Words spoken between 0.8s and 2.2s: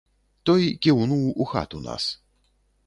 кіўнуў у хату нас.